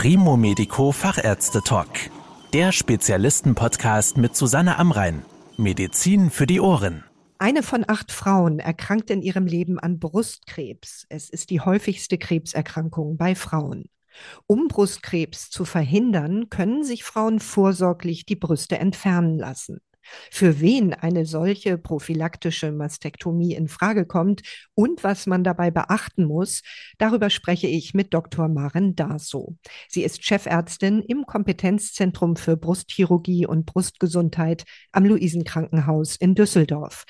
[0.00, 1.88] Primo Medico Fachärzte Talk.
[2.52, 5.24] Der Spezialisten-Podcast mit Susanne Amrein.
[5.56, 7.02] Medizin für die Ohren.
[7.38, 11.04] Eine von acht Frauen erkrankt in ihrem Leben an Brustkrebs.
[11.08, 13.86] Es ist die häufigste Krebserkrankung bei Frauen.
[14.46, 19.80] Um Brustkrebs zu verhindern, können sich Frauen vorsorglich die Brüste entfernen lassen
[20.30, 24.42] für wen eine solche prophylaktische Mastektomie in Frage kommt
[24.74, 26.62] und was man dabei beachten muss,
[26.98, 28.48] darüber spreche ich mit Dr.
[28.48, 29.56] Maren Daso.
[29.88, 37.04] Sie ist Chefärztin im Kompetenzzentrum für Brustchirurgie und Brustgesundheit am Luisenkrankenhaus in Düsseldorf.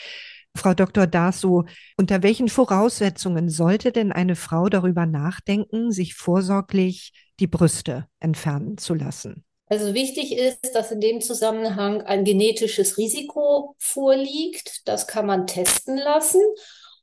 [0.56, 1.06] Frau Dr.
[1.06, 8.76] Daso, unter welchen Voraussetzungen sollte denn eine Frau darüber nachdenken, sich vorsorglich die Brüste entfernen
[8.76, 9.45] zu lassen?
[9.68, 14.88] Also wichtig ist, dass in dem Zusammenhang ein genetisches Risiko vorliegt.
[14.88, 16.40] Das kann man testen lassen.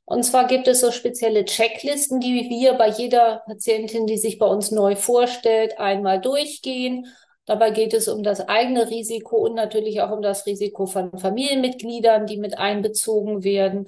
[0.04, 4.46] Und zwar gibt es so spezielle Checklisten, die wir bei jeder Patientin, die sich bei
[4.46, 7.06] uns neu vorstellt, einmal durchgehen.
[7.44, 12.26] Dabei geht es um das eigene Risiko und natürlich auch um das Risiko von Familienmitgliedern,
[12.26, 13.86] die mit einbezogen werden.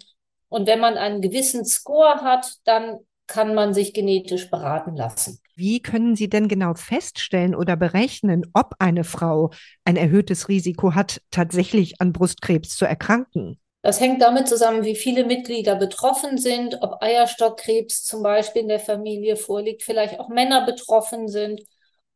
[0.48, 5.38] Und wenn man einen gewissen Score hat, dann kann man sich genetisch beraten lassen.
[5.54, 9.50] Wie können Sie denn genau feststellen oder berechnen, ob eine Frau
[9.84, 13.60] ein erhöhtes Risiko hat, tatsächlich an Brustkrebs zu erkranken?
[13.82, 18.80] Das hängt damit zusammen, wie viele Mitglieder betroffen sind, ob Eierstockkrebs zum Beispiel in der
[18.80, 21.62] Familie vorliegt, vielleicht auch Männer betroffen sind.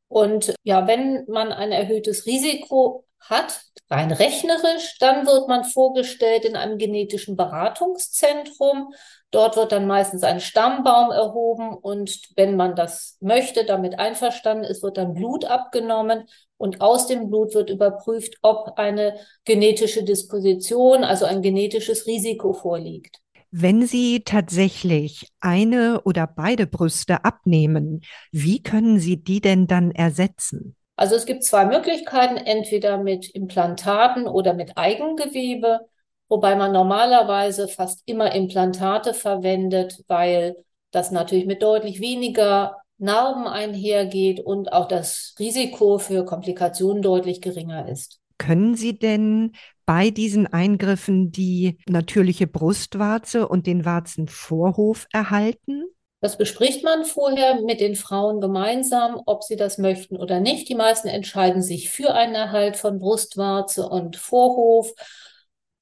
[0.08, 6.56] Und ja, wenn man ein erhöhtes Risiko hat, rein rechnerisch, dann wird man vorgestellt in
[6.56, 8.94] einem genetischen Beratungszentrum.
[9.30, 14.82] Dort wird dann meistens ein Stammbaum erhoben und wenn man das möchte, damit einverstanden ist,
[14.82, 16.24] wird dann Blut abgenommen
[16.56, 23.18] und aus dem Blut wird überprüft, ob eine genetische Disposition, also ein genetisches Risiko vorliegt.
[23.50, 30.74] Wenn Sie tatsächlich eine oder beide Brüste abnehmen, wie können Sie die denn dann ersetzen?
[30.96, 35.80] Also es gibt zwei Möglichkeiten, entweder mit Implantaten oder mit Eigengewebe,
[36.28, 40.56] wobei man normalerweise fast immer Implantate verwendet, weil
[40.90, 47.88] das natürlich mit deutlich weniger Narben einhergeht und auch das Risiko für Komplikationen deutlich geringer
[47.88, 48.20] ist.
[48.38, 49.52] Können Sie denn
[49.86, 55.84] bei diesen Eingriffen die natürliche Brustwarze und den Warzenvorhof erhalten?
[56.22, 60.68] Das bespricht man vorher mit den Frauen gemeinsam, ob sie das möchten oder nicht.
[60.68, 64.94] Die meisten entscheiden sich für einen Erhalt von Brustwarze und Vorhof.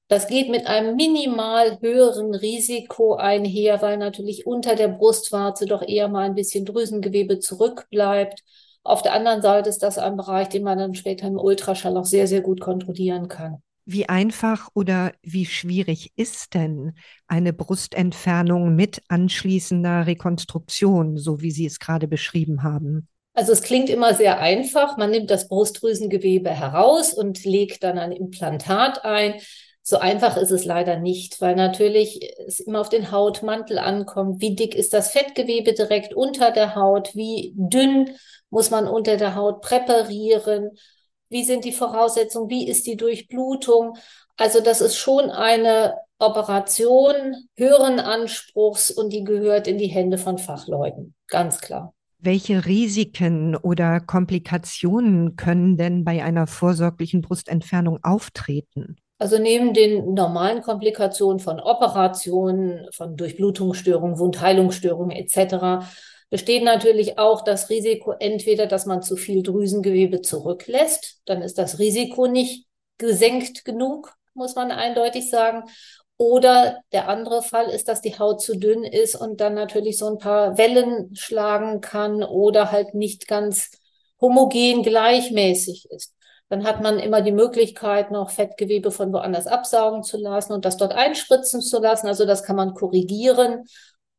[0.07, 6.07] Das geht mit einem minimal höheren Risiko einher, weil natürlich unter der Brustwarze doch eher
[6.07, 8.41] mal ein bisschen Drüsengewebe zurückbleibt.
[8.83, 12.05] Auf der anderen Seite ist das ein Bereich, den man dann später im Ultraschall auch
[12.05, 13.61] sehr, sehr gut kontrollieren kann.
[13.85, 16.93] Wie einfach oder wie schwierig ist denn
[17.27, 23.07] eine Brustentfernung mit anschließender Rekonstruktion, so wie Sie es gerade beschrieben haben?
[23.33, 24.97] Also es klingt immer sehr einfach.
[24.97, 29.35] Man nimmt das Brustdrüsengewebe heraus und legt dann ein Implantat ein.
[29.83, 34.41] So einfach ist es leider nicht, weil natürlich es immer auf den Hautmantel ankommt.
[34.41, 37.15] Wie dick ist das Fettgewebe direkt unter der Haut?
[37.15, 38.11] Wie dünn
[38.49, 40.71] muss man unter der Haut präparieren?
[41.31, 42.49] Wie sind die Voraussetzungen?
[42.49, 43.97] Wie ist die Durchblutung?
[44.35, 50.37] Also das ist schon eine Operation höheren Anspruchs und die gehört in die Hände von
[50.37, 51.93] Fachleuten, ganz klar.
[52.19, 58.97] Welche Risiken oder Komplikationen können denn bei einer vorsorglichen Brustentfernung auftreten?
[59.17, 65.85] Also neben den normalen Komplikationen von Operationen, von Durchblutungsstörungen, Wundheilungsstörungen etc
[66.31, 71.77] besteht natürlich auch das Risiko entweder, dass man zu viel Drüsengewebe zurücklässt, dann ist das
[71.77, 72.65] Risiko nicht
[72.97, 75.63] gesenkt genug, muss man eindeutig sagen.
[76.17, 80.07] Oder der andere Fall ist, dass die Haut zu dünn ist und dann natürlich so
[80.07, 83.71] ein paar Wellen schlagen kann oder halt nicht ganz
[84.21, 86.13] homogen gleichmäßig ist.
[86.47, 90.77] Dann hat man immer die Möglichkeit, noch Fettgewebe von woanders absaugen zu lassen und das
[90.77, 92.07] dort einspritzen zu lassen.
[92.07, 93.65] Also das kann man korrigieren.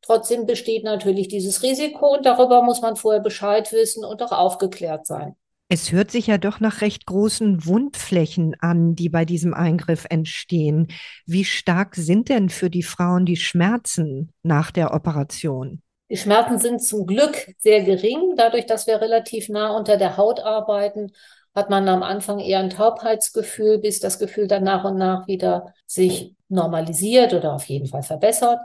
[0.05, 5.07] Trotzdem besteht natürlich dieses Risiko und darüber muss man vorher Bescheid wissen und auch aufgeklärt
[5.07, 5.35] sein.
[5.69, 10.87] Es hört sich ja doch nach recht großen Wundflächen an, die bei diesem Eingriff entstehen.
[11.25, 15.81] Wie stark sind denn für die Frauen die Schmerzen nach der Operation?
[16.11, 18.35] Die Schmerzen sind zum Glück sehr gering.
[18.35, 21.11] Dadurch, dass wir relativ nah unter der Haut arbeiten,
[21.55, 25.73] hat man am Anfang eher ein Taubheitsgefühl, bis das Gefühl dann nach und nach wieder
[25.87, 28.59] sich normalisiert oder auf jeden Fall verbessert.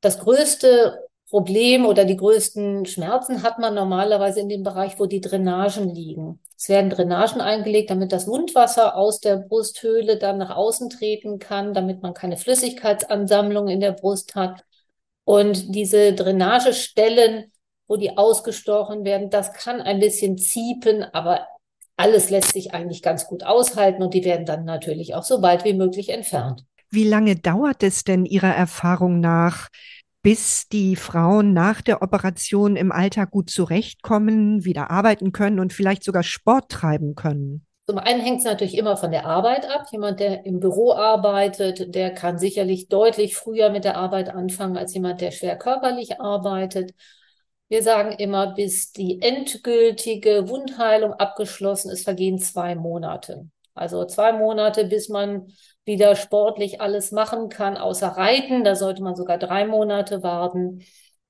[0.00, 5.20] Das größte Problem oder die größten Schmerzen hat man normalerweise in dem Bereich, wo die
[5.20, 6.40] Drainagen liegen.
[6.56, 11.72] Es werden Drainagen eingelegt, damit das Wundwasser aus der Brusthöhle dann nach außen treten kann,
[11.72, 14.64] damit man keine Flüssigkeitsansammlung in der Brust hat.
[15.24, 17.52] Und diese Drainagestellen
[17.90, 19.30] wo die ausgestochen werden.
[19.30, 21.48] Das kann ein bisschen ziepen, aber
[21.96, 25.64] alles lässt sich eigentlich ganz gut aushalten und die werden dann natürlich auch so bald
[25.64, 26.64] wie möglich entfernt.
[26.90, 29.68] Wie lange dauert es denn Ihrer Erfahrung nach,
[30.22, 36.02] bis die Frauen nach der Operation im Alltag gut zurechtkommen, wieder arbeiten können und vielleicht
[36.02, 37.64] sogar Sport treiben können?
[37.86, 39.86] Zum einen hängt es natürlich immer von der Arbeit ab.
[39.90, 44.94] Jemand, der im Büro arbeitet, der kann sicherlich deutlich früher mit der Arbeit anfangen als
[44.94, 46.92] jemand, der schwer körperlich arbeitet.
[47.68, 53.48] Wir sagen immer, bis die endgültige Wundheilung abgeschlossen ist, vergehen zwei Monate.
[53.80, 55.46] Also zwei Monate, bis man
[55.86, 58.62] wieder sportlich alles machen kann, außer Reiten.
[58.62, 60.82] Da sollte man sogar drei Monate warten.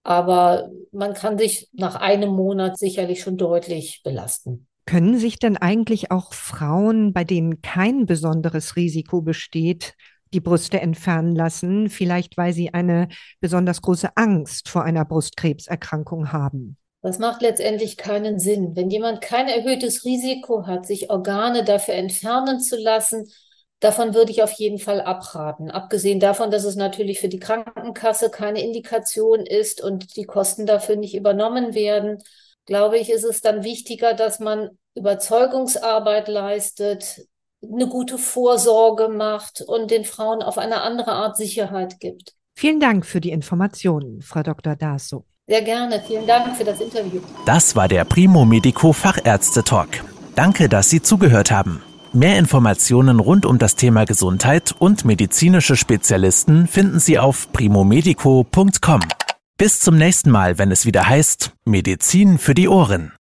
[0.02, 4.66] Aber man kann sich nach einem Monat sicherlich schon deutlich belasten.
[4.84, 9.94] Können sich denn eigentlich auch Frauen, bei denen kein besonderes Risiko besteht,
[10.34, 13.08] die Brüste entfernen lassen, vielleicht weil sie eine
[13.40, 16.76] besonders große Angst vor einer Brustkrebserkrankung haben?
[17.02, 18.76] Das macht letztendlich keinen Sinn.
[18.76, 23.30] Wenn jemand kein erhöhtes Risiko hat, sich Organe dafür entfernen zu lassen,
[23.80, 25.70] Davon würde ich auf jeden Fall abraten.
[25.70, 30.96] Abgesehen davon, dass es natürlich für die Krankenkasse keine Indikation ist und die Kosten dafür
[30.96, 32.18] nicht übernommen werden,
[32.66, 37.22] glaube ich, ist es dann wichtiger, dass man Überzeugungsarbeit leistet,
[37.62, 42.34] eine gute Vorsorge macht und den Frauen auf eine andere Art Sicherheit gibt.
[42.54, 44.76] Vielen Dank für die Informationen, Frau Dr.
[44.76, 45.24] Daso.
[45.50, 46.00] Sehr gerne.
[46.06, 47.20] Vielen Dank für das Interview.
[47.44, 49.88] Das war der Primo Medico Fachärzte Talk.
[50.36, 51.82] Danke, dass Sie zugehört haben.
[52.12, 59.00] Mehr Informationen rund um das Thema Gesundheit und medizinische Spezialisten finden Sie auf primomedico.com.
[59.58, 63.10] Bis zum nächsten Mal, wenn es wieder heißt Medizin für die Ohren.